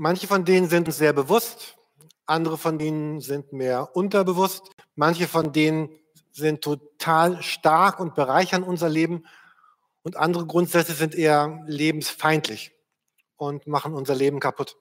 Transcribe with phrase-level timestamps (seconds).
[0.00, 1.76] Manche von denen sind sehr bewusst,
[2.24, 5.88] andere von denen sind mehr unterbewusst, manche von denen
[6.30, 9.24] sind total stark und bereichern unser Leben
[10.04, 12.70] und andere Grundsätze sind eher lebensfeindlich
[13.36, 14.76] und machen unser Leben kaputt.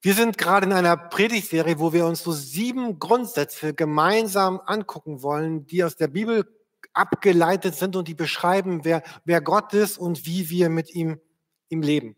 [0.00, 5.66] Wir sind gerade in einer Predigtserie, wo wir uns so sieben Grundsätze gemeinsam angucken wollen,
[5.66, 6.48] die aus der Bibel
[6.94, 11.20] abgeleitet sind und die beschreiben, wer, wer Gott ist und wie wir mit ihm,
[11.68, 12.16] ihm leben.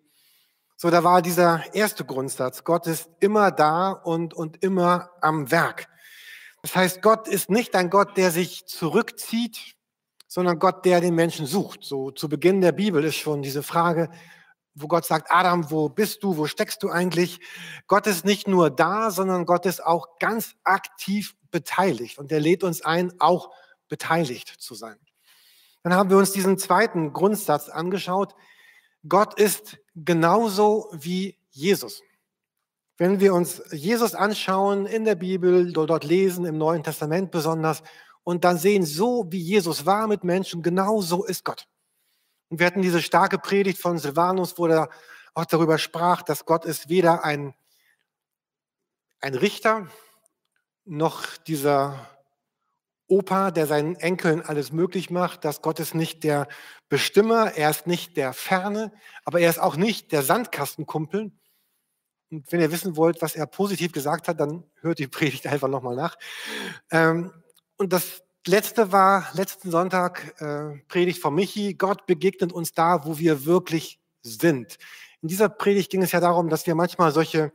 [0.83, 2.64] So, da war dieser erste Grundsatz.
[2.64, 5.86] Gott ist immer da und, und immer am Werk.
[6.63, 9.76] Das heißt, Gott ist nicht ein Gott, der sich zurückzieht,
[10.26, 11.85] sondern Gott, der den Menschen sucht.
[11.85, 14.11] So zu Beginn der Bibel ist schon diese Frage,
[14.75, 17.39] wo Gott sagt, Adam, wo bist du, wo steckst du eigentlich?
[17.87, 22.64] Gott ist nicht nur da, sondern Gott ist auch ganz aktiv beteiligt und er lädt
[22.64, 23.53] uns ein, auch
[23.89, 24.99] beteiligt zu sein.
[25.85, 28.35] Dann haben wir uns diesen zweiten Grundsatz angeschaut.
[29.07, 32.03] Gott ist genauso wie Jesus.
[32.98, 37.83] Wenn wir uns Jesus anschauen in der Bibel, dort lesen, im Neuen Testament besonders,
[38.25, 41.67] und dann sehen, so wie Jesus war mit Menschen, genauso ist Gott.
[42.49, 44.89] Und wir hatten diese starke Predigt von Silvanus, wo er
[45.34, 47.55] auch darüber sprach, dass Gott ist weder ein,
[49.21, 49.89] ein Richter
[50.84, 52.12] noch dieser
[53.13, 56.49] Opa, der seinen Enkeln alles möglich macht, dass Gott ist nicht der
[56.89, 58.91] Bestimmer, er ist nicht der Ferne,
[59.27, 61.31] aber er ist auch nicht der Sandkastenkumpel.
[62.31, 65.69] Und wenn ihr wissen wollt, was er positiv gesagt hat, dann hört die Predigt einfach
[65.69, 66.17] nochmal nach.
[66.91, 67.31] Ähm,
[67.77, 71.75] und das letzte war letzten Sonntag äh, Predigt von Michi.
[71.75, 74.79] Gott begegnet uns da, wo wir wirklich sind.
[75.21, 77.53] In dieser Predigt ging es ja darum, dass wir manchmal solche,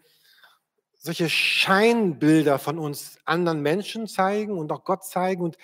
[0.98, 5.58] solche Scheinbilder von uns anderen Menschen zeigen und auch Gott zeigen und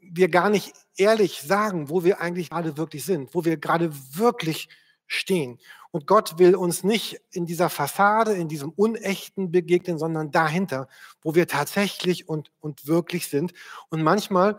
[0.00, 4.68] wir gar nicht ehrlich sagen, wo wir eigentlich gerade wirklich sind, wo wir gerade wirklich
[5.06, 5.58] stehen.
[5.90, 10.88] Und Gott will uns nicht in dieser Fassade, in diesem Unechten begegnen, sondern dahinter,
[11.22, 13.52] wo wir tatsächlich und, und wirklich sind.
[13.90, 14.58] Und manchmal,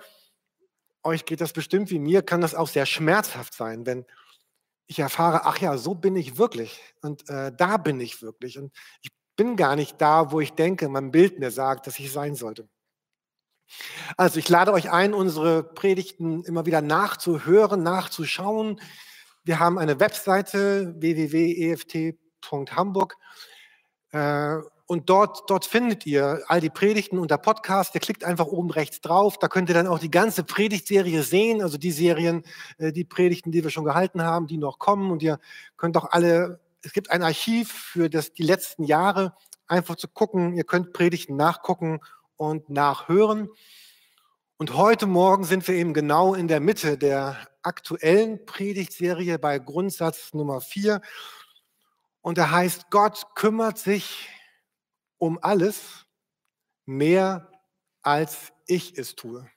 [1.01, 4.05] euch geht das bestimmt wie mir, kann das auch sehr schmerzhaft sein, wenn
[4.85, 8.59] ich erfahre, ach ja, so bin ich wirklich und äh, da bin ich wirklich.
[8.59, 12.11] Und ich bin gar nicht da, wo ich denke, mein Bild mir sagt, dass ich
[12.11, 12.67] sein sollte.
[14.17, 18.81] Also ich lade euch ein, unsere Predigten immer wieder nachzuhören, nachzuschauen.
[19.43, 22.17] Wir haben eine Webseite www.eft.hamburg
[24.11, 27.95] äh, und dort, dort findet ihr all die Predigten und der Podcast.
[27.95, 29.39] Ihr klickt einfach oben rechts drauf.
[29.39, 32.43] Da könnt ihr dann auch die ganze Predigtserie sehen, also die Serien,
[32.77, 35.09] äh, die Predigten, die wir schon gehalten haben, die noch kommen.
[35.11, 35.39] Und ihr
[35.77, 39.35] könnt auch alle, es gibt ein Archiv für das, die letzten Jahre,
[39.67, 40.53] einfach zu gucken.
[40.53, 42.01] Ihr könnt Predigten nachgucken
[42.35, 43.49] und nachhören.
[44.57, 50.33] Und heute Morgen sind wir eben genau in der Mitte der aktuellen Predigtserie bei Grundsatz
[50.33, 51.01] Nummer 4.
[52.21, 54.29] Und da heißt, Gott kümmert sich
[55.17, 56.05] um alles
[56.85, 57.49] mehr,
[58.01, 59.49] als ich es tue.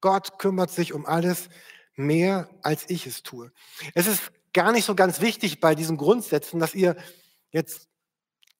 [0.00, 1.48] Gott kümmert sich um alles
[1.96, 3.52] mehr, als ich es tue.
[3.94, 6.96] Es ist gar nicht so ganz wichtig bei diesen Grundsätzen, dass ihr
[7.50, 7.88] jetzt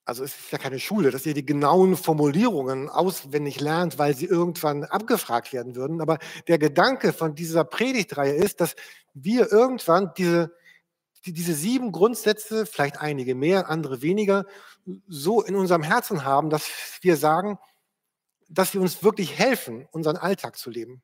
[0.09, 4.25] also es ist ja keine Schule, dass ihr die genauen Formulierungen auswendig lernt, weil sie
[4.25, 6.01] irgendwann abgefragt werden würden.
[6.01, 6.17] Aber
[6.47, 8.75] der Gedanke von dieser Predigtreihe ist, dass
[9.13, 10.57] wir irgendwann diese,
[11.27, 14.47] die, diese sieben Grundsätze, vielleicht einige mehr, andere weniger,
[15.09, 16.67] so in unserem Herzen haben, dass
[17.03, 17.59] wir sagen,
[18.49, 21.03] dass sie uns wirklich helfen, unseren Alltag zu leben.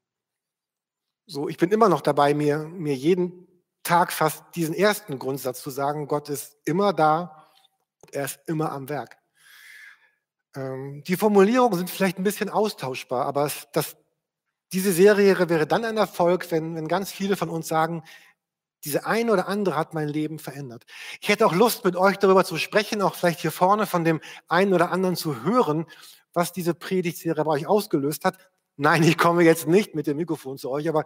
[1.27, 3.47] So, ich bin immer noch dabei, mir, mir jeden
[3.85, 7.47] Tag fast diesen ersten Grundsatz zu sagen, Gott ist immer da,
[8.13, 9.17] er ist immer am Werk.
[10.57, 13.97] Ähm, die Formulierungen sind vielleicht ein bisschen austauschbar, aber das,
[14.73, 18.03] diese Serie wäre dann ein Erfolg, wenn, wenn ganz viele von uns sagen,
[18.85, 20.85] diese eine oder andere hat mein Leben verändert.
[21.21, 24.21] Ich hätte auch Lust, mit euch darüber zu sprechen, auch vielleicht hier vorne von dem
[24.47, 25.87] einen oder anderen zu hören,
[26.35, 28.37] was diese Predigtserie bei euch ausgelöst hat.
[28.77, 31.05] Nein, ich komme jetzt nicht mit dem Mikrofon zu euch, aber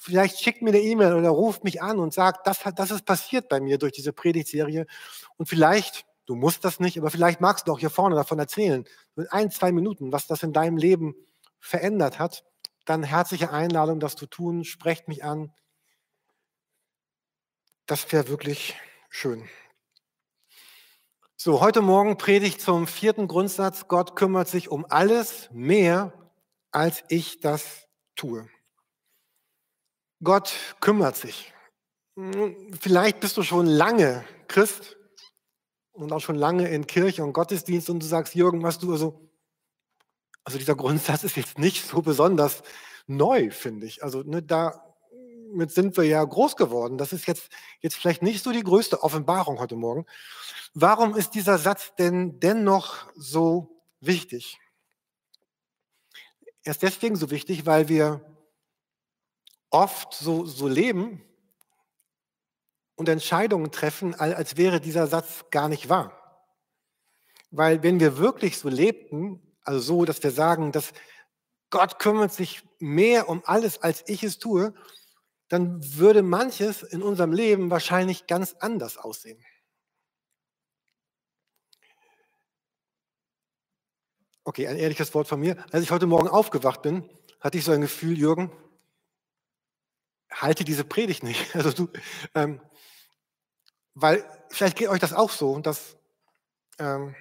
[0.00, 3.48] vielleicht schickt mir eine E-Mail oder ruft mich an und sagt, das, das ist passiert
[3.48, 4.86] bei mir durch diese Predigtserie.
[5.36, 8.84] Und vielleicht, du musst das nicht, aber vielleicht magst du auch hier vorne davon erzählen,
[9.16, 11.14] in ein, zwei Minuten, was das in deinem Leben
[11.58, 12.44] verändert hat.
[12.84, 14.64] Dann herzliche Einladung, das zu tun.
[14.64, 15.52] Sprecht mich an.
[17.86, 18.76] Das wäre wirklich
[19.10, 19.48] schön.
[21.36, 23.88] So, heute Morgen predigt zum vierten Grundsatz.
[23.88, 26.12] Gott kümmert sich um alles mehr,
[26.72, 27.86] als ich das
[28.16, 28.48] tue.
[30.22, 31.52] Gott kümmert sich.
[32.80, 34.96] Vielleicht bist du schon lange Christ
[35.92, 39.30] und auch schon lange in Kirche und Gottesdienst und du sagst, Jürgen, was du also,
[40.44, 42.62] also dieser Grundsatz ist jetzt nicht so besonders
[43.06, 44.02] neu, finde ich.
[44.02, 44.88] Also ne, da
[45.50, 46.98] damit sind wir ja groß geworden.
[46.98, 47.48] Das ist jetzt,
[47.80, 50.06] jetzt vielleicht nicht so die größte Offenbarung heute Morgen.
[50.74, 54.58] Warum ist dieser Satz denn dennoch so wichtig?
[56.62, 58.20] Er ist deswegen so wichtig, weil wir
[59.70, 61.22] oft so, so leben
[62.96, 66.14] und Entscheidungen treffen, als wäre dieser Satz gar nicht wahr.
[67.50, 70.92] Weil wenn wir wirklich so lebten, also so, dass wir sagen, dass
[71.70, 74.74] Gott kümmert sich mehr um alles, als ich es tue,
[75.48, 79.42] dann würde manches in unserem Leben wahrscheinlich ganz anders aussehen.
[84.44, 85.62] Okay, ein ehrliches Wort von mir.
[85.72, 87.08] Als ich heute Morgen aufgewacht bin,
[87.40, 88.50] hatte ich so ein Gefühl, Jürgen,
[90.30, 91.54] halte diese Predigt nicht.
[91.54, 91.88] Also du,
[92.34, 92.60] ähm,
[93.94, 95.96] weil vielleicht geht euch das auch so, dass
[96.78, 97.14] ähm,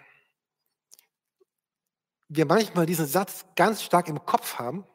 [2.29, 4.85] wir manchmal diesen Satz ganz stark im Kopf haben,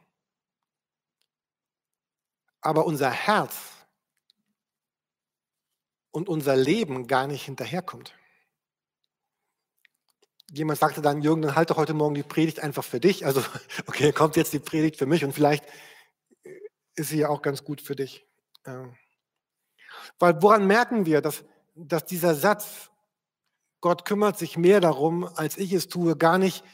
[2.60, 3.56] aber unser Herz
[6.10, 8.14] und unser Leben gar nicht hinterherkommt.
[10.50, 13.24] Jemand sagte dann, Jürgen, dann halte heute Morgen die Predigt einfach für dich.
[13.24, 13.42] Also,
[13.86, 15.64] okay, kommt jetzt die Predigt für mich und vielleicht
[16.94, 18.26] ist sie ja auch ganz gut für dich.
[20.18, 21.44] Weil woran merken wir, dass,
[21.74, 22.90] dass dieser Satz,
[23.80, 26.64] Gott kümmert sich mehr darum, als ich es tue, gar nicht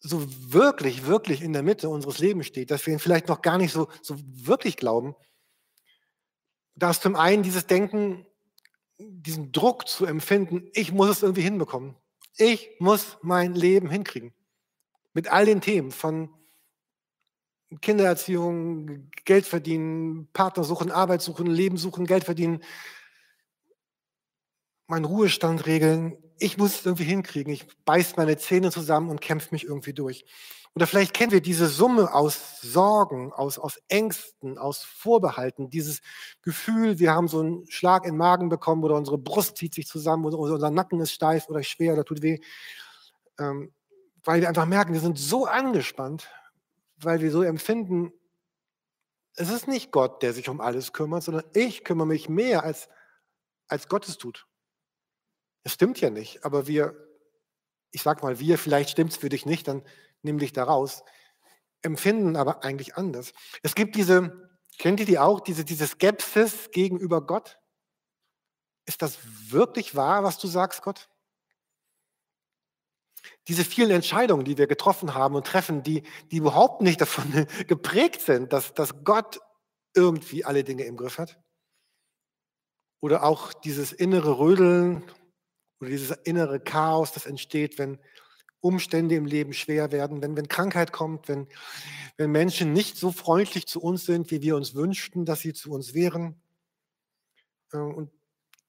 [0.00, 3.58] so wirklich, wirklich in der Mitte unseres Lebens steht, dass wir ihn vielleicht noch gar
[3.58, 5.14] nicht so, so wirklich glauben,
[6.74, 8.26] da ist zum einen dieses Denken,
[8.98, 11.96] diesen Druck zu empfinden, ich muss es irgendwie hinbekommen.
[12.36, 14.32] Ich muss mein Leben hinkriegen.
[15.12, 16.30] Mit all den Themen von
[17.80, 22.62] Kindererziehung, Geld verdienen, Partner suchen, Arbeit suchen, Leben suchen, Geld verdienen,
[24.86, 26.16] meinen Ruhestand regeln.
[26.38, 27.52] Ich muss es irgendwie hinkriegen.
[27.52, 30.24] Ich beiß meine Zähne zusammen und kämpfe mich irgendwie durch.
[30.74, 36.00] Oder vielleicht kennen wir diese Summe aus Sorgen, aus, aus Ängsten, aus Vorbehalten, dieses
[36.40, 40.24] Gefühl, wir haben so einen Schlag im Magen bekommen oder unsere Brust zieht sich zusammen
[40.24, 42.38] oder unser Nacken ist steif oder schwer oder tut weh.
[43.38, 43.72] Ähm,
[44.24, 46.28] weil wir einfach merken, wir sind so angespannt,
[47.04, 48.12] weil wir so empfinden,
[49.34, 52.88] es ist nicht Gott, der sich um alles kümmert, sondern ich kümmere mich mehr, als,
[53.68, 54.46] als Gott es tut.
[55.64, 56.94] Es stimmt ja nicht, aber wir,
[57.92, 59.82] ich sag mal wir, vielleicht stimmt es für dich nicht, dann
[60.22, 61.02] nimm dich da raus,
[61.82, 63.32] empfinden aber eigentlich anders.
[63.62, 67.58] Es gibt diese, kennt ihr die auch, diese, diese Skepsis gegenüber Gott?
[68.84, 69.18] Ist das
[69.50, 71.08] wirklich wahr, was du sagst, Gott?
[73.48, 78.22] Diese vielen Entscheidungen, die wir getroffen haben und treffen, die, die überhaupt nicht davon geprägt
[78.22, 79.40] sind, dass, dass Gott
[79.94, 81.38] irgendwie alle Dinge im Griff hat.
[83.00, 85.02] Oder auch dieses innere Rödeln
[85.80, 87.98] oder dieses innere Chaos, das entsteht, wenn
[88.60, 91.48] Umstände im Leben schwer werden, wenn, wenn Krankheit kommt, wenn,
[92.16, 95.72] wenn Menschen nicht so freundlich zu uns sind, wie wir uns wünschten, dass sie zu
[95.72, 96.40] uns wären.
[97.72, 98.10] Äh, und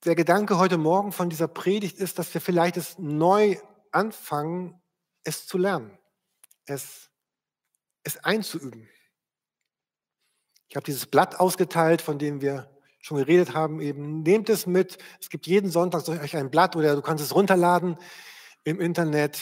[0.04, 3.56] der Gedanke heute Morgen von dieser Predigt ist, dass wir vielleicht es neu
[3.94, 4.80] anfangen,
[5.24, 5.96] es zu lernen,
[6.66, 7.10] es,
[8.02, 8.88] es einzuüben.
[10.68, 12.70] Ich habe dieses Blatt ausgeteilt, von dem wir
[13.00, 14.98] schon geredet haben, eben nehmt es mit.
[15.20, 17.98] Es gibt jeden Sonntag euch ein Blatt oder du kannst es runterladen
[18.64, 19.40] im Internet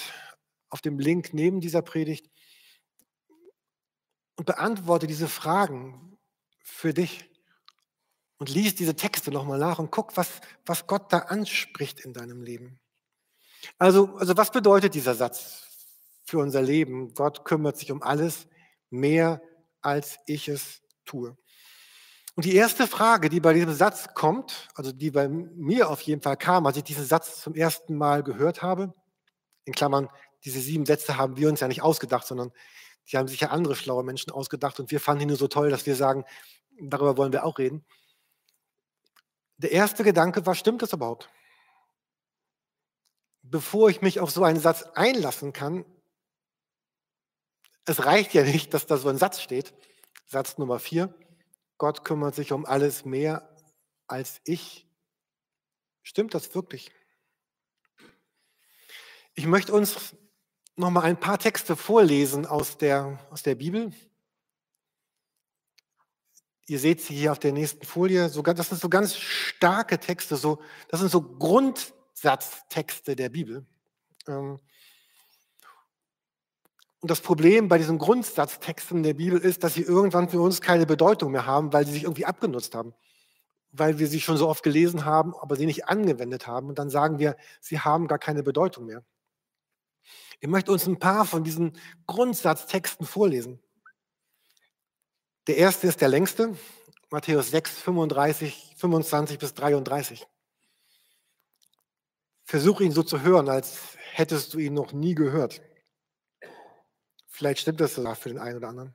[0.68, 2.28] auf dem Link neben dieser Predigt
[4.36, 6.18] und beantworte diese Fragen
[6.64, 7.30] für dich
[8.38, 12.42] und lies diese Texte nochmal nach und guck, was, was Gott da anspricht in deinem
[12.42, 12.81] Leben.
[13.78, 15.62] Also, also was bedeutet dieser Satz
[16.24, 17.14] für unser Leben?
[17.14, 18.46] Gott kümmert sich um alles
[18.90, 19.42] mehr,
[19.80, 21.36] als ich es tue.
[22.34, 26.22] Und die erste Frage, die bei diesem Satz kommt, also die bei mir auf jeden
[26.22, 28.94] Fall kam, als ich diesen Satz zum ersten Mal gehört habe,
[29.64, 30.08] in Klammern,
[30.44, 32.50] diese sieben Sätze haben wir uns ja nicht ausgedacht, sondern
[33.10, 35.70] die haben sich ja andere schlaue Menschen ausgedacht und wir fanden ihn nur so toll,
[35.70, 36.24] dass wir sagen,
[36.80, 37.84] darüber wollen wir auch reden.
[39.58, 41.28] Der erste Gedanke war, stimmt das überhaupt?
[43.52, 45.84] Bevor ich mich auf so einen Satz einlassen kann,
[47.84, 49.74] es reicht ja nicht, dass da so ein Satz steht,
[50.24, 51.14] Satz Nummer vier,
[51.76, 53.54] Gott kümmert sich um alles mehr
[54.06, 54.88] als ich.
[56.02, 56.92] Stimmt das wirklich?
[59.34, 60.16] Ich möchte uns
[60.76, 63.92] noch mal ein paar Texte vorlesen aus der, aus der Bibel.
[66.68, 68.30] Ihr seht sie hier auf der nächsten Folie.
[68.30, 70.36] Das sind so ganz starke Texte.
[70.36, 71.20] So, das sind so
[72.22, 73.66] Grundsatztexte der Bibel.
[74.28, 74.60] Ähm,
[77.00, 80.86] und das Problem bei diesen Grundsatztexten der Bibel ist, dass sie irgendwann für uns keine
[80.86, 82.94] Bedeutung mehr haben, weil sie sich irgendwie abgenutzt haben.
[83.72, 86.68] Weil wir sie schon so oft gelesen haben, aber sie nicht angewendet haben.
[86.68, 89.02] Und dann sagen wir, sie haben gar keine Bedeutung mehr.
[90.38, 91.76] Ich möchte uns ein paar von diesen
[92.06, 93.60] Grundsatztexten vorlesen.
[95.48, 96.56] Der erste ist der längste.
[97.10, 100.28] Matthäus 6, 35, 25 bis 33.
[102.52, 105.62] Versuche ihn so zu hören, als hättest du ihn noch nie gehört.
[107.26, 108.94] Vielleicht stimmt das sogar für den einen oder anderen.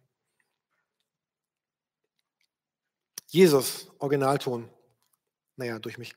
[3.26, 4.70] Jesus, Originalton.
[5.56, 6.16] Naja, durch mich.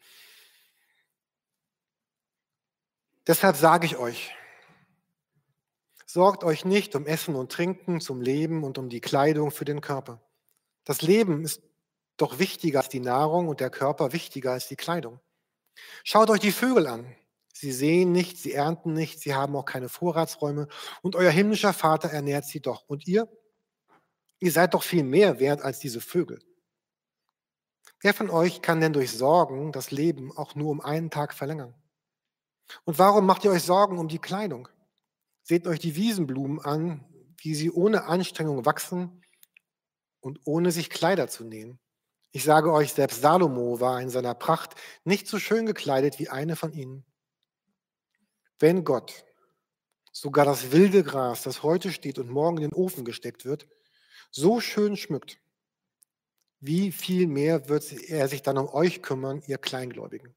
[3.26, 4.34] Deshalb sage ich euch,
[6.04, 9.80] sorgt euch nicht um Essen und Trinken zum Leben und um die Kleidung für den
[9.80, 10.20] Körper.
[10.84, 11.62] Das Leben ist
[12.18, 15.20] doch wichtiger als die Nahrung und der Körper wichtiger als die Kleidung.
[16.04, 17.16] Schaut euch die Vögel an.
[17.60, 20.66] Sie sehen nicht, sie ernten nicht, sie haben auch keine Vorratsräume
[21.02, 22.88] und euer himmlischer Vater ernährt sie doch.
[22.88, 23.28] Und ihr?
[24.38, 26.42] Ihr seid doch viel mehr wert als diese Vögel.
[28.00, 31.74] Wer von euch kann denn durch Sorgen das Leben auch nur um einen Tag verlängern?
[32.84, 34.66] Und warum macht ihr euch Sorgen um die Kleidung?
[35.42, 37.04] Seht euch die Wiesenblumen an,
[37.36, 39.22] wie sie ohne Anstrengung wachsen
[40.20, 41.78] und ohne sich Kleider zu nähen.
[42.32, 46.56] Ich sage euch, selbst Salomo war in seiner Pracht nicht so schön gekleidet wie eine
[46.56, 47.04] von ihnen.
[48.60, 49.24] Wenn Gott
[50.12, 53.66] sogar das wilde Gras, das heute steht und morgen in den Ofen gesteckt wird,
[54.30, 55.38] so schön schmückt,
[56.60, 60.34] wie viel mehr wird er sich dann um euch kümmern, ihr Kleingläubigen?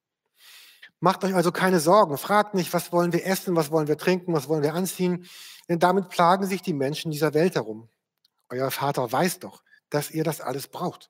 [1.01, 2.18] Macht euch also keine Sorgen.
[2.18, 5.27] Fragt nicht, was wollen wir essen, was wollen wir trinken, was wollen wir anziehen,
[5.68, 7.89] denn damit plagen sich die Menschen dieser Welt herum.
[8.50, 11.10] Euer Vater weiß doch, dass ihr das alles braucht.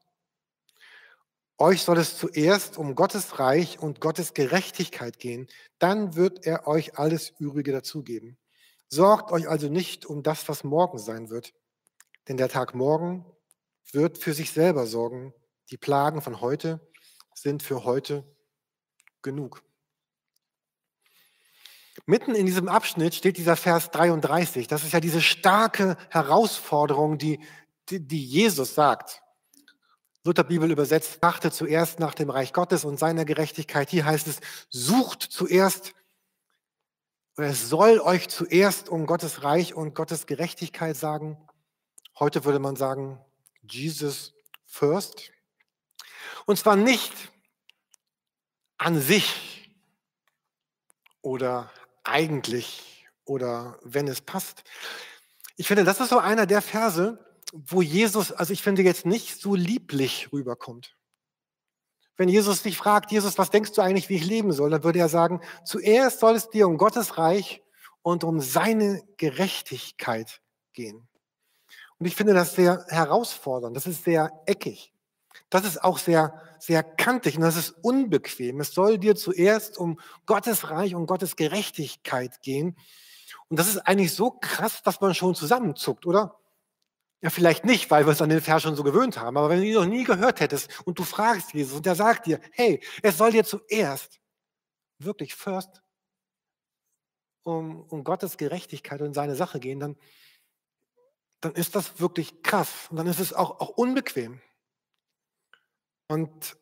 [1.57, 5.47] Euch soll es zuerst um Gottes Reich und Gottes Gerechtigkeit gehen,
[5.79, 8.37] dann wird er euch alles Übrige dazugeben.
[8.89, 11.53] Sorgt euch also nicht um das, was morgen sein wird,
[12.27, 13.25] denn der Tag morgen
[13.91, 15.33] wird für sich selber sorgen.
[15.69, 16.79] Die Plagen von heute
[17.33, 18.23] sind für heute
[19.21, 19.63] genug.
[22.05, 24.67] Mitten in diesem Abschnitt steht dieser Vers 33.
[24.67, 27.39] Das ist ja diese starke Herausforderung, die,
[27.89, 29.22] die, die Jesus sagt.
[30.23, 33.89] Lutherbibel übersetzt, achte zuerst nach dem Reich Gottes und seiner Gerechtigkeit.
[33.89, 34.39] Hier heißt es,
[34.69, 35.93] sucht zuerst,
[37.37, 41.37] oder es soll euch zuerst um Gottes Reich und Gottes Gerechtigkeit sagen.
[42.17, 43.19] Heute würde man sagen,
[43.63, 44.33] Jesus
[44.65, 45.31] first.
[46.45, 47.13] Und zwar nicht
[48.77, 49.69] an sich
[51.21, 51.71] oder
[52.03, 54.63] eigentlich oder wenn es passt.
[55.55, 57.17] Ich finde, das ist so einer der Verse,
[57.53, 60.97] wo Jesus, also ich finde jetzt nicht so lieblich rüberkommt.
[62.17, 64.99] Wenn Jesus dich fragt, Jesus, was denkst du eigentlich, wie ich leben soll, dann würde
[64.99, 67.61] er sagen, zuerst soll es dir um Gottes Reich
[68.01, 70.41] und um seine Gerechtigkeit
[70.73, 71.07] gehen.
[71.99, 74.91] Und ich finde das sehr herausfordernd, das ist sehr eckig.
[75.49, 78.59] Das ist auch sehr, sehr kantig und das ist unbequem.
[78.61, 82.75] Es soll dir zuerst um Gottes Reich und Gottes Gerechtigkeit gehen.
[83.49, 86.39] Und das ist eigentlich so krass, dass man schon zusammenzuckt, oder?
[87.23, 89.37] Ja, vielleicht nicht, weil wir uns an den Vers schon so gewöhnt haben.
[89.37, 92.25] Aber wenn du ihn noch nie gehört hättest und du fragst Jesus und er sagt
[92.25, 94.19] dir, hey, es soll dir zuerst,
[94.99, 95.81] wirklich first,
[97.43, 99.95] um, um Gottes Gerechtigkeit und seine Sache gehen, dann,
[101.39, 102.87] dann ist das wirklich krass.
[102.89, 104.41] Und dann ist es auch, auch unbequem.
[106.09, 106.57] Und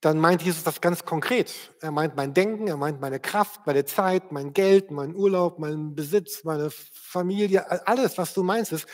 [0.00, 1.52] dann meint Jesus das ganz konkret.
[1.80, 5.94] Er meint mein Denken, er meint meine Kraft, meine Zeit, mein Geld, meinen Urlaub, meinen
[5.94, 8.86] Besitz, meine Familie, alles, was du meinst ist.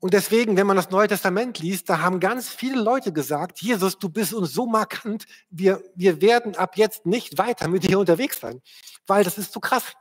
[0.00, 3.98] Und deswegen, wenn man das Neue Testament liest, da haben ganz viele Leute gesagt, Jesus,
[3.98, 8.38] du bist uns so markant, wir, wir werden ab jetzt nicht weiter mit dir unterwegs
[8.38, 8.62] sein,
[9.06, 9.94] weil das ist zu krass.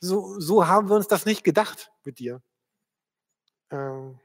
[0.00, 2.42] So, so haben wir uns das nicht gedacht mit dir.
[3.70, 4.18] Ähm,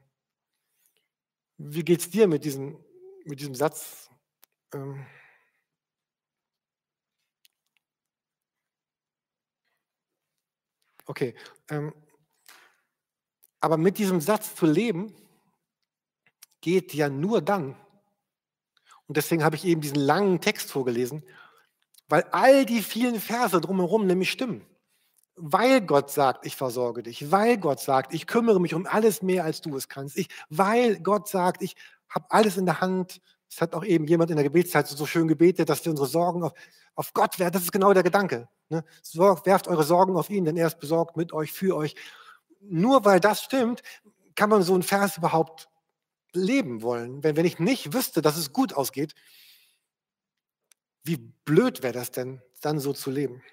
[1.58, 2.84] wie geht's dir mit diesem,
[3.24, 4.10] mit diesem Satz?
[4.74, 5.06] Ähm,
[11.06, 11.36] Okay.
[11.70, 11.94] Ähm,
[13.60, 15.14] aber mit diesem Satz zu leben,
[16.62, 17.76] geht ja nur dann.
[19.08, 21.24] Und deswegen habe ich eben diesen langen Text vorgelesen,
[22.08, 24.66] weil all die vielen Verse drumherum nämlich stimmen.
[25.36, 29.44] Weil Gott sagt, ich versorge dich, weil Gott sagt, ich kümmere mich um alles mehr,
[29.44, 31.76] als du es kannst, ich, weil Gott sagt, ich
[32.10, 33.22] habe alles in der Hand.
[33.50, 36.44] Es hat auch eben jemand in der Gebetszeit so schön gebetet, dass wir unsere Sorgen
[36.44, 36.54] auf,
[36.96, 37.54] auf Gott werfen.
[37.54, 38.50] Das ist genau der Gedanke.
[38.70, 38.84] Ne?
[39.46, 41.96] werft eure Sorgen auf ihn, denn er ist besorgt mit euch, für euch.
[42.62, 43.84] Nur weil das stimmt,
[44.36, 45.70] kann man so einen Vers überhaupt
[46.34, 47.24] leben wollen.
[47.24, 49.16] Wenn, wenn ich nicht wüsste, dass es gut ausgeht,
[51.04, 53.44] wie blöd wäre das denn, dann so zu leben?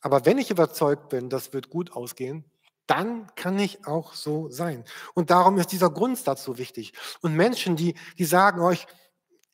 [0.00, 2.49] Aber wenn ich überzeugt bin, das wird gut ausgehen,
[2.90, 4.84] dann kann ich auch so sein.
[5.14, 6.92] Und darum ist dieser Grundsatz so wichtig.
[7.20, 8.86] Und Menschen, die, die sagen euch,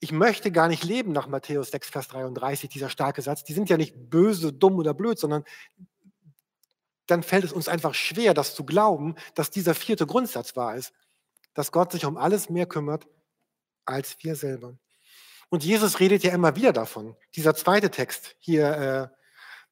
[0.00, 3.68] ich möchte gar nicht leben nach Matthäus 6, Vers 33, dieser starke Satz, die sind
[3.68, 5.44] ja nicht böse, dumm oder blöd, sondern
[7.06, 10.94] dann fällt es uns einfach schwer, das zu glauben, dass dieser vierte Grundsatz wahr ist,
[11.52, 13.06] dass Gott sich um alles mehr kümmert,
[13.84, 14.78] als wir selber.
[15.50, 17.16] Und Jesus redet ja immer wieder davon.
[17.34, 19.16] Dieser zweite Text, hier äh,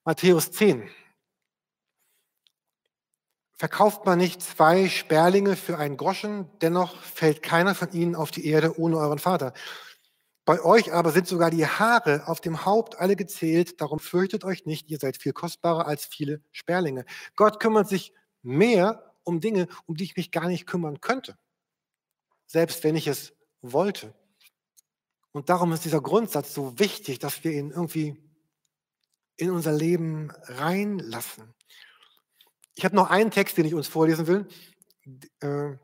[0.03, 0.87] Matthäus 10.
[3.57, 8.45] Verkauft man nicht zwei Sperlinge für einen Groschen, dennoch fällt keiner von ihnen auf die
[8.47, 9.53] Erde ohne euren Vater.
[10.43, 14.65] Bei euch aber sind sogar die Haare auf dem Haupt alle gezählt, darum fürchtet euch
[14.65, 17.05] nicht, ihr seid viel kostbarer als viele Sperlinge.
[17.35, 21.37] Gott kümmert sich mehr um Dinge, um die ich mich gar nicht kümmern könnte,
[22.45, 24.13] selbst wenn ich es wollte.
[25.31, 28.17] Und darum ist dieser Grundsatz so wichtig, dass wir ihn irgendwie
[29.37, 31.53] in unser Leben reinlassen.
[32.75, 34.47] Ich habe noch einen Text, den ich uns vorlesen will.
[35.39, 35.77] Äh,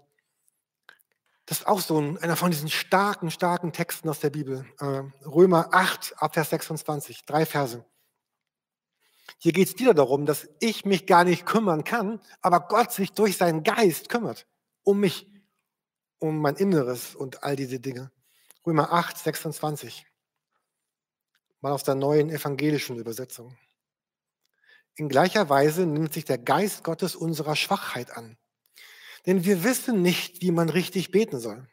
[1.46, 4.66] das ist auch so ein, einer von diesen starken, starken Texten aus der Bibel.
[4.80, 7.84] Äh, Römer 8, Abvers 26, drei Verse.
[9.38, 13.12] Hier geht es wieder darum, dass ich mich gar nicht kümmern kann, aber Gott sich
[13.14, 14.46] durch seinen Geist kümmert
[14.84, 15.28] um mich,
[16.20, 18.12] um mein Inneres und all diese Dinge.
[18.66, 20.06] Römer 8, 26.
[21.62, 23.58] Mal aus der neuen evangelischen Übersetzung.
[24.96, 28.38] In gleicher Weise nimmt sich der Geist Gottes unserer Schwachheit an.
[29.26, 31.68] Denn wir wissen nicht, wie man richtig beten soll.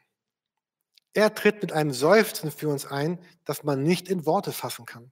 [1.13, 5.11] Er tritt mit einem Seufzen für uns ein, das man nicht in Worte fassen kann.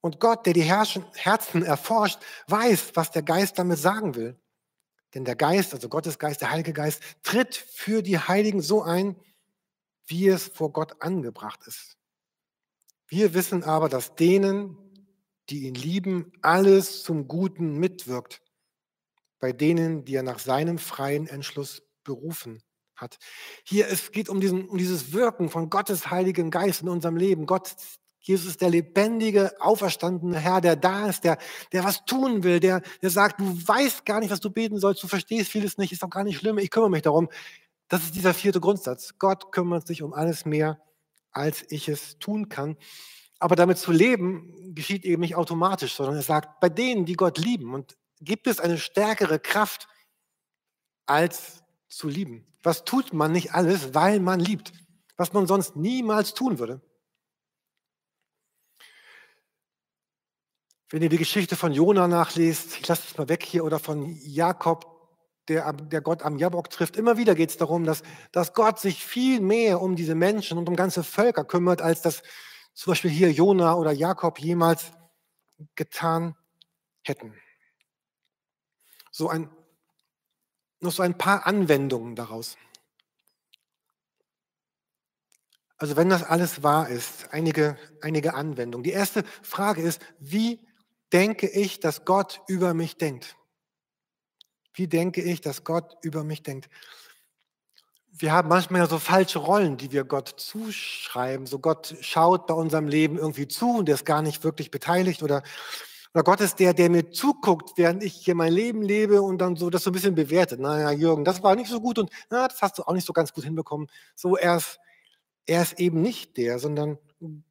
[0.00, 4.38] Und Gott, der die Herzen erforscht, weiß, was der Geist damit sagen will.
[5.14, 9.16] Denn der Geist, also Gottes Geist, der Heilige Geist, tritt für die Heiligen so ein,
[10.06, 11.96] wie es vor Gott angebracht ist.
[13.08, 14.76] Wir wissen aber, dass denen,
[15.48, 18.42] die ihn lieben, alles zum Guten mitwirkt,
[19.38, 22.62] bei denen, die er nach seinem freien Entschluss berufen
[22.94, 23.18] hat.
[23.64, 27.46] Hier es geht um, diesen, um dieses Wirken von Gottes Heiligen Geist in unserem Leben.
[27.46, 27.76] Gott,
[28.20, 31.38] Jesus ist der lebendige, auferstandene Herr, der da ist, der,
[31.72, 35.02] der was tun will, der, der sagt, du weißt gar nicht, was du beten sollst,
[35.02, 37.28] du verstehst vieles nicht, ist doch gar nicht schlimm, ich kümmere mich darum.
[37.88, 39.14] Das ist dieser vierte Grundsatz.
[39.18, 40.80] Gott kümmert sich um alles mehr,
[41.30, 42.76] als ich es tun kann.
[43.38, 47.38] Aber damit zu leben geschieht eben nicht automatisch, sondern er sagt, bei denen, die Gott
[47.38, 49.88] lieben, und gibt es eine stärkere Kraft,
[51.06, 52.46] als zu lieben.
[52.62, 54.72] Was tut man nicht alles, weil man liebt,
[55.16, 56.80] was man sonst niemals tun würde?
[60.90, 64.16] Wenn ihr die Geschichte von Jona nachlest, ich lasse es mal weg hier, oder von
[64.22, 64.96] Jakob,
[65.48, 66.96] der, der Gott am Jabok trifft.
[66.96, 70.68] Immer wieder geht es darum, dass, dass Gott sich viel mehr um diese Menschen und
[70.68, 72.22] um ganze Völker kümmert, als das
[72.76, 74.92] zum Beispiel hier Jona oder Jakob jemals
[75.74, 76.36] getan
[77.02, 77.34] hätten.
[79.10, 79.50] So ein,
[80.80, 82.58] noch so ein paar Anwendungen daraus.
[85.78, 88.84] Also wenn das alles wahr ist, einige, einige Anwendungen.
[88.84, 90.60] Die erste Frage ist, wie
[91.12, 93.36] denke ich, dass Gott über mich denkt?
[94.74, 96.68] Wie denke ich, dass Gott über mich denkt?
[98.18, 101.46] Wir haben manchmal ja so falsche Rollen, die wir Gott zuschreiben.
[101.46, 105.22] So Gott schaut bei unserem Leben irgendwie zu und der ist gar nicht wirklich beteiligt
[105.22, 105.42] oder,
[106.14, 109.56] oder Gott ist der, der mir zuguckt, während ich hier mein Leben lebe und dann
[109.56, 110.60] so das so ein bisschen bewertet.
[110.60, 113.12] Naja, Jürgen, das war nicht so gut und na, das hast du auch nicht so
[113.12, 113.88] ganz gut hinbekommen.
[114.14, 114.78] So, er ist,
[115.44, 116.98] er ist eben nicht der, sondern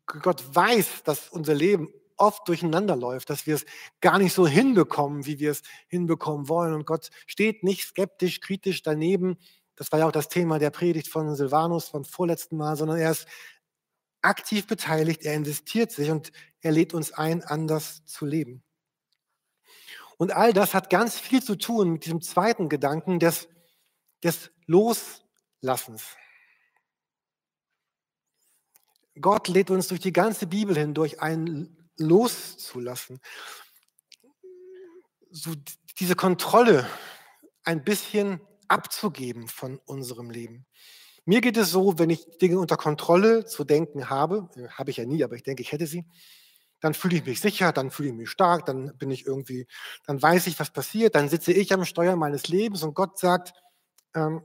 [0.07, 3.65] Gott weiß, dass unser Leben oft durcheinander läuft, dass wir es
[4.01, 6.73] gar nicht so hinbekommen, wie wir es hinbekommen wollen.
[6.73, 9.37] Und Gott steht nicht skeptisch, kritisch daneben.
[9.75, 13.11] Das war ja auch das Thema der Predigt von Silvanus vom vorletzten Mal, sondern er
[13.11, 13.27] ist
[14.21, 18.63] aktiv beteiligt, er investiert sich und er lädt uns ein, anders zu leben.
[20.17, 23.49] Und all das hat ganz viel zu tun mit diesem zweiten Gedanken des,
[24.23, 26.15] des Loslassens.
[29.19, 33.19] Gott lädt uns durch die ganze Bibel hindurch ein, loszulassen.
[35.31, 35.53] So
[35.99, 36.89] diese Kontrolle
[37.63, 40.65] ein bisschen abzugeben von unserem Leben.
[41.25, 44.97] Mir geht es so, wenn ich Dinge unter Kontrolle zu denken habe, äh, habe ich
[44.97, 46.05] ja nie, aber ich denke, ich hätte sie,
[46.81, 49.67] dann fühle ich mich sicher, dann fühle ich mich stark, dann bin ich irgendwie,
[50.05, 53.53] dann weiß ich, was passiert, dann sitze ich am Steuer meines Lebens und Gott sagt,
[54.13, 54.41] ähm,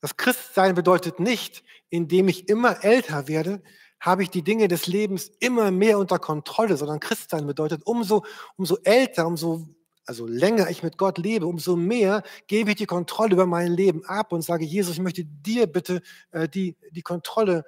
[0.00, 3.62] das Christsein bedeutet nicht, indem ich immer älter werde,
[3.98, 8.24] habe ich die Dinge des Lebens immer mehr unter Kontrolle, sondern Christsein bedeutet, umso,
[8.56, 9.68] umso älter, umso
[10.06, 14.04] also länger ich mit Gott lebe, umso mehr gebe ich die Kontrolle über mein Leben
[14.04, 17.64] ab und sage, Jesus, ich möchte dir bitte äh, die, die Kontrolle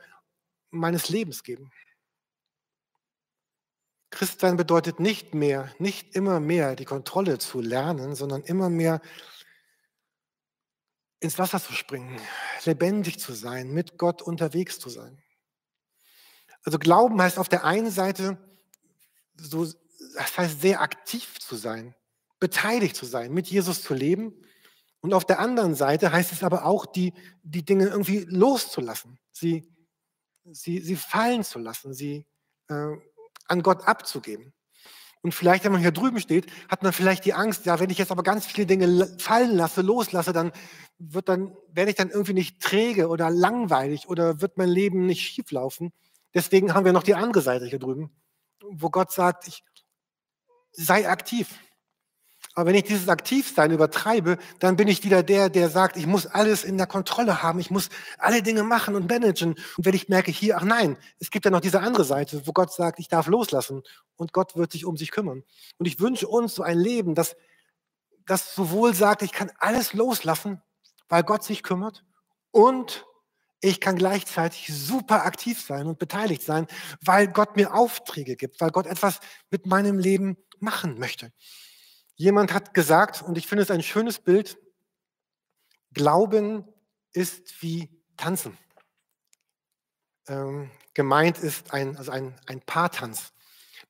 [0.70, 1.70] meines Lebens geben.
[4.11, 9.01] Christsein bedeutet nicht mehr, nicht immer mehr die Kontrolle zu lernen, sondern immer mehr
[11.20, 12.20] ins Wasser zu springen,
[12.64, 15.22] lebendig zu sein, mit Gott unterwegs zu sein.
[16.62, 18.38] Also Glauben heißt auf der einen Seite,
[19.37, 19.66] so,
[20.14, 21.94] das heißt sehr aktiv zu sein,
[22.38, 24.35] beteiligt zu sein, mit Jesus zu leben.
[25.01, 29.77] Und auf der anderen Seite heißt es aber auch, die, die Dinge irgendwie loszulassen, sie
[30.53, 32.27] sie, sie fallen zu lassen, sie
[32.68, 32.96] äh,
[33.49, 34.53] an Gott abzugeben.
[35.22, 37.99] Und vielleicht, wenn man hier drüben steht, hat man vielleicht die Angst, ja, wenn ich
[37.99, 40.53] jetzt aber ganz viele Dinge fallen lasse, loslasse, dann
[40.99, 45.22] wird dann, werde ich dann irgendwie nicht träge oder langweilig oder wird mein Leben nicht
[45.22, 45.92] schieflaufen.
[46.33, 48.11] Deswegen haben wir noch die andere Seite hier drüben,
[48.62, 49.64] wo Gott sagt, ich
[50.72, 51.49] sei aktiv.
[52.57, 56.27] Aber wenn ich dieses Aktivsein übertreibe, dann bin ich wieder der, der sagt, ich muss
[56.27, 59.57] alles in der Kontrolle haben, ich muss alle Dinge machen und managen.
[59.77, 62.53] Und wenn ich merke, hier, ach nein, es gibt ja noch diese andere Seite, wo
[62.53, 63.83] Gott sagt, ich darf loslassen
[64.16, 65.45] und Gott wird sich um sich kümmern.
[65.77, 67.37] Und ich wünsche uns so ein Leben, das,
[68.25, 70.62] das sowohl sagt, ich kann alles loslassen,
[71.11, 72.07] weil Gott sich kümmert
[72.53, 73.05] und
[73.61, 76.66] ich kann gleichzeitig super aktiv sein und beteiligt sein,
[77.03, 81.33] weil Gott mir Aufträge gibt, weil Gott etwas mit meinem Leben machen möchte.
[82.17, 84.59] Jemand hat gesagt, und ich finde es ein schönes Bild,
[85.93, 86.65] Glauben
[87.13, 88.59] ist wie Tanzen.
[90.29, 93.33] Ähm, gemeint ist ein, also ein, ein Paartanz.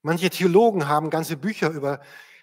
[0.03, 2.01] Manche Theologen haben ganze Bücher über,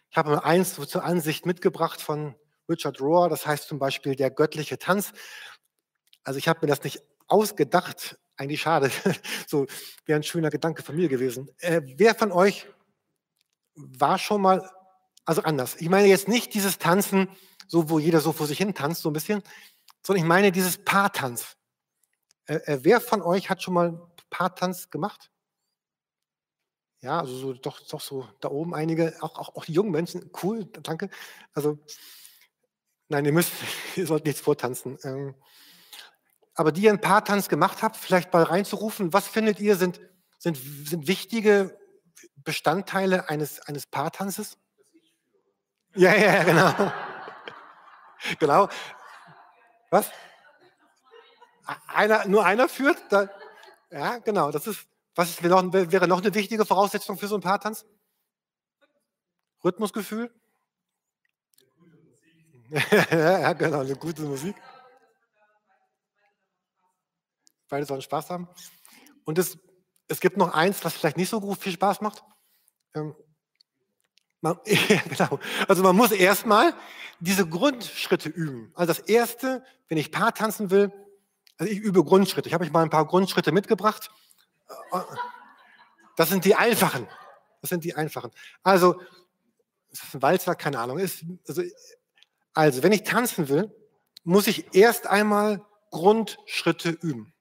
[0.10, 2.36] ich habe mal eins zur Ansicht mitgebracht von
[2.70, 5.14] Richard Rohr, das heißt zum Beispiel der göttliche Tanz.
[6.24, 8.90] Also ich habe mir das nicht ausgedacht, eigentlich schade,
[9.48, 9.68] so
[10.06, 11.50] wäre ein schöner Gedanke von mir gewesen.
[11.60, 12.68] Äh, wer von euch
[13.76, 14.70] war schon mal
[15.26, 15.76] also anders.
[15.80, 17.30] Ich meine jetzt nicht dieses Tanzen,
[17.68, 19.42] so wo jeder so vor sich hin tanzt, so ein bisschen,
[20.06, 21.56] sondern ich meine dieses Paartanz.
[22.46, 25.32] Äh, äh, wer von euch hat schon mal Paartanz gemacht?
[27.02, 30.32] Ja, also so, doch, doch so da oben einige, auch, auch, auch die jungen Menschen,
[30.42, 31.10] cool, danke.
[31.54, 31.78] Also,
[33.10, 33.52] nein, ihr müsst,
[33.96, 34.98] ihr sollt nichts vortanzen.
[35.04, 35.36] Ähm,
[36.56, 40.00] aber die ihr einen Paartanz gemacht habt, vielleicht mal reinzurufen, was findet ihr sind,
[40.38, 41.78] sind, sind wichtige
[42.36, 44.58] Bestandteile eines, eines Paartanzes?
[45.96, 46.92] Ja, ja, genau.
[48.40, 48.70] genau.
[49.92, 50.10] Was?
[51.88, 52.98] Einer, nur einer führt?
[53.10, 53.30] Da,
[53.92, 54.52] ja, genau.
[54.52, 57.86] Das ist, was ist, wäre, noch, wäre noch eine wichtige Voraussetzung für so ein Paartanz?
[59.64, 60.34] Rhythmusgefühl?
[63.12, 64.56] ja, genau, eine gute Musik.
[67.70, 68.50] Beide sollen Spaß haben.
[69.26, 69.58] Und es,
[70.08, 72.24] es gibt noch eins, was vielleicht nicht so viel Spaß macht.
[72.96, 73.16] Ähm,
[74.44, 74.60] man,
[75.10, 75.40] genau.
[75.68, 76.74] Also man muss erstmal
[77.20, 78.72] diese Grundschritte üben.
[78.76, 80.92] Also das Erste, wenn ich Paar tanzen will,
[81.58, 82.48] also ich übe Grundschritte.
[82.48, 84.12] Ich habe euch mal ein paar Grundschritte mitgebracht.
[86.16, 87.08] Das sind die einfachen.
[87.62, 88.32] Das sind die einfachen.
[88.64, 89.00] Also,
[89.90, 90.56] ist das ein Walzer?
[90.56, 91.00] Keine Ahnung.
[91.00, 91.62] Ist, also,
[92.54, 93.74] also, wenn ich tanzen will,
[94.24, 97.33] muss ich erst einmal Grundschritte üben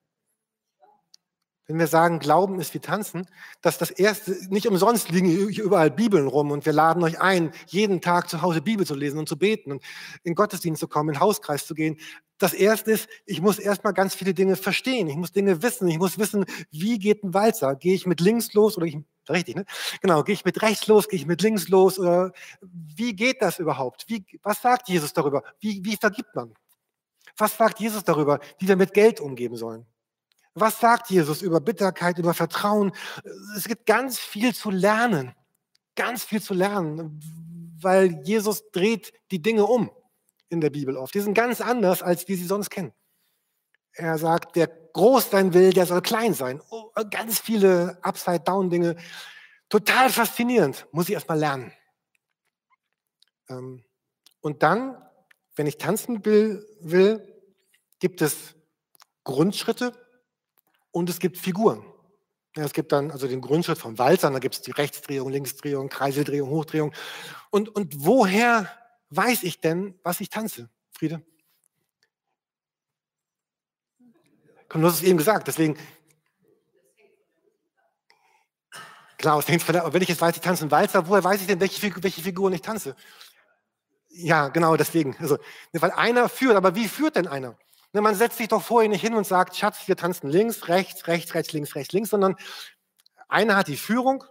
[1.73, 3.27] wenn wir sagen, Glauben ist wie Tanzen,
[3.63, 7.51] dass das erste, nicht umsonst liegen hier überall Bibeln rum und wir laden euch ein,
[7.67, 9.83] jeden Tag zu Hause Bibel zu lesen und zu beten und
[10.23, 11.97] in Gottesdienst zu kommen, in Hauskreis zu gehen.
[12.37, 15.09] Das erste ist, ich muss erstmal ganz viele Dinge verstehen.
[15.09, 15.89] Ich muss Dinge wissen.
[15.89, 17.75] Ich muss wissen, wie geht ein Walzer?
[17.75, 18.99] Gehe ich mit links los oder ich,
[19.31, 19.65] richtig, ne?
[20.03, 23.61] Genau, gehe ich mit rechts los, gehe ich mit links los oder wie geht das
[23.61, 24.05] überhaupt?
[24.09, 25.43] Wie, was sagt Jesus darüber?
[25.61, 26.53] Wie, wie vergibt man?
[27.39, 29.87] Was sagt Jesus darüber, wie wir mit Geld umgeben sollen?
[30.55, 32.93] Was sagt Jesus über Bitterkeit, über Vertrauen?
[33.57, 35.35] Es gibt ganz viel zu lernen,
[35.97, 37.21] ganz viel zu lernen,
[37.81, 39.91] weil Jesus dreht die Dinge um
[40.49, 41.15] in der Bibel oft.
[41.15, 42.93] Die sind ganz anders, als wir sie sonst kennen.
[43.95, 46.61] Er sagt, der groß sein will, der soll klein sein.
[46.71, 48.97] Oh, ganz viele Upside-Down-Dinge.
[49.69, 51.73] Total faszinierend, muss ich erstmal lernen.
[53.49, 53.85] Ähm,
[54.41, 54.97] und dann,
[55.57, 57.27] wenn ich tanzen will, will
[57.99, 58.55] gibt es
[59.25, 59.95] Grundschritte,
[60.93, 61.85] und es gibt Figuren.
[62.57, 65.89] Ja, es gibt dann also den Grundschritt von Walzern, da gibt es die Rechtsdrehung, Linksdrehung,
[65.89, 66.93] Kreiseldrehung, Hochdrehung.
[67.51, 68.71] Und, und woher
[69.09, 71.23] weiß ich denn, was ich tanze, Friede?
[74.69, 75.77] Komm, du hast es eben gesagt, deswegen.
[79.19, 81.41] Genau, es hängt von der, wenn ich jetzt weiß, ich tanze einen Walzer, woher weiß
[81.41, 82.97] ich denn, welche, welche Figuren ich tanze?
[84.09, 85.17] Ja, genau, deswegen.
[85.21, 85.39] Also,
[85.73, 87.57] weil einer führt, aber wie führt denn einer?
[87.93, 91.07] Ne, man setzt sich doch vorher nicht hin und sagt, Schatz, wir tanzen links, rechts,
[91.07, 92.37] rechts, rechts, links, rechts, links, sondern
[93.29, 94.25] einer hat die Führung,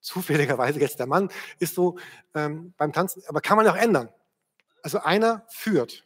[0.00, 1.30] zufälligerweise jetzt der Mann,
[1.60, 1.98] ist so
[2.34, 4.08] ähm, beim Tanzen, aber kann man auch ändern.
[4.82, 6.04] Also einer führt.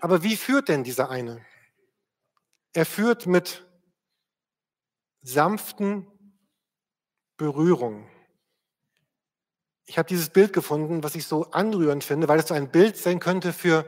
[0.00, 1.44] Aber wie führt denn dieser eine?
[2.72, 3.64] Er führt mit
[5.22, 6.06] sanften
[7.36, 8.06] Berührungen.
[9.86, 12.96] Ich habe dieses Bild gefunden, was ich so anrührend finde, weil es so ein Bild
[12.96, 13.86] sein könnte für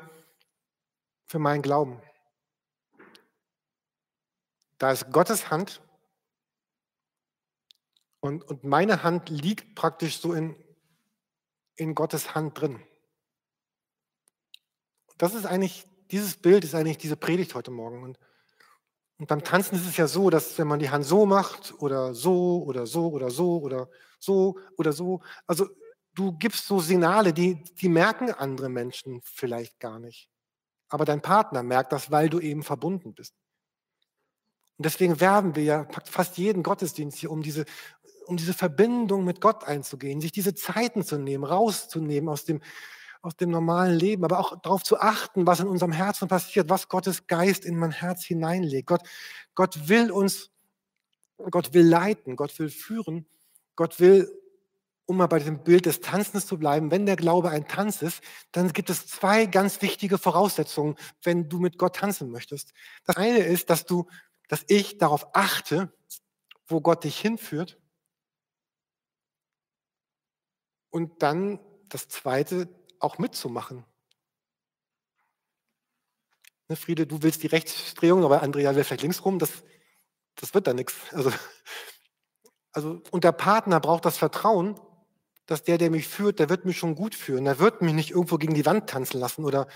[1.27, 2.01] für meinen Glauben.
[4.79, 5.81] Da ist Gottes Hand
[8.21, 10.57] und, und meine Hand liegt praktisch so in,
[11.77, 12.83] in Gottes Hand drin.
[15.19, 18.03] Das ist eigentlich, dieses Bild ist eigentlich diese Predigt heute Morgen.
[18.03, 18.19] Und
[19.19, 22.15] Und beim Tanzen ist es ja so, dass wenn man die Hand so macht oder
[22.15, 25.69] so oder so oder so oder so oder so, also
[26.15, 30.29] du gibst so Signale, die, die merken andere Menschen vielleicht gar nicht.
[30.89, 33.35] Aber dein Partner merkt das, weil du eben verbunden bist.
[34.77, 37.65] Und deswegen werben wir ja fast jeden Gottesdienst hier, um diese,
[38.27, 42.61] um diese Verbindung mit Gott einzugehen, sich diese Zeiten zu nehmen, rauszunehmen aus dem,
[43.23, 46.89] aus dem normalen Leben, aber auch darauf zu achten, was in unserem Herzen passiert, was
[46.89, 48.87] Gottes Geist in mein Herz hineinlegt.
[48.87, 49.03] Gott,
[49.55, 50.51] Gott will uns,
[51.51, 53.27] Gott will leiten, Gott will führen,
[53.77, 54.29] Gott will,
[55.07, 58.23] um mal bei dem Bild des Tanzens zu bleiben, wenn der Glaube ein Tanz ist,
[58.53, 62.73] dann gibt es zwei ganz wichtige Voraussetzungen, wenn du mit Gott tanzen möchtest.
[63.05, 64.07] Das eine ist, dass du,
[64.49, 65.93] dass ich darauf achte,
[66.67, 67.79] wo Gott dich hinführt.
[70.91, 72.69] Und dann das zweite,
[73.01, 73.85] auch mitzumachen.
[76.69, 79.39] Ne, Friede, du willst die Rechtsdrehung, aber Andrea will vielleicht links rum.
[79.39, 79.65] Das,
[80.37, 80.95] das wird da nichts.
[81.13, 81.31] Also,
[82.73, 84.81] also, und der Partner braucht das Vertrauen,
[85.47, 87.45] dass der, der mich führt, der wird mich schon gut führen.
[87.45, 89.67] Der wird mich nicht irgendwo gegen die Wand tanzen lassen oder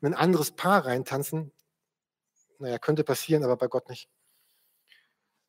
[0.00, 1.52] in ein anderes Paar reintanzen.
[2.58, 4.08] Naja, könnte passieren, aber bei Gott nicht.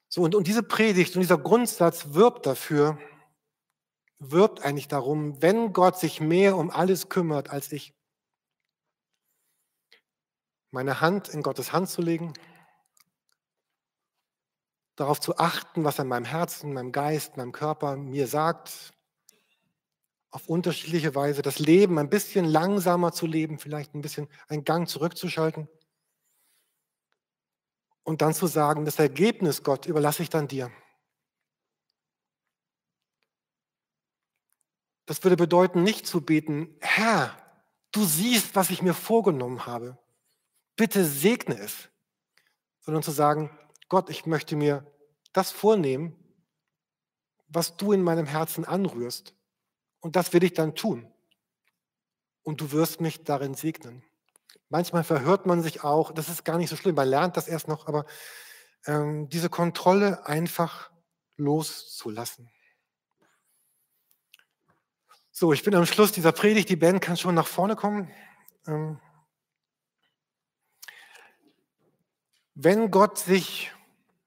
[0.09, 2.99] So, und, und diese Predigt und dieser Grundsatz wirbt dafür,
[4.17, 7.93] wirbt eigentlich darum, wenn Gott sich mehr um alles kümmert als ich,
[10.71, 12.33] meine Hand in Gottes Hand zu legen,
[14.95, 18.91] darauf zu achten, was er in meinem Herzen, meinem Geist, meinem Körper mir sagt,
[20.31, 24.87] auf unterschiedliche Weise das Leben ein bisschen langsamer zu leben, vielleicht ein bisschen einen Gang
[24.87, 25.67] zurückzuschalten
[28.03, 30.71] und dann zu sagen, das Ergebnis, Gott, überlasse ich dann dir.
[35.05, 37.35] Das würde bedeuten, nicht zu beten, Herr,
[37.91, 39.97] du siehst, was ich mir vorgenommen habe.
[40.75, 41.89] Bitte segne es.
[42.79, 43.49] Sondern zu sagen,
[43.89, 44.85] Gott, ich möchte mir
[45.33, 46.15] das vornehmen,
[47.47, 49.35] was du in meinem Herzen anrührst.
[49.99, 51.11] Und das will ich dann tun.
[52.43, 54.03] Und du wirst mich darin segnen.
[54.69, 57.67] Manchmal verhört man sich auch, das ist gar nicht so schlimm, man lernt das erst
[57.67, 58.05] noch, aber
[58.85, 60.91] ähm, diese Kontrolle einfach
[61.37, 62.51] loszulassen.
[65.31, 66.69] So, ich bin am Schluss dieser Predigt.
[66.69, 68.11] Die Band kann schon nach vorne kommen.
[68.67, 68.99] Ähm,
[72.55, 73.71] wenn Gott sich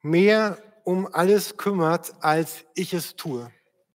[0.01, 3.53] mehr um alles kümmert, als ich es tue,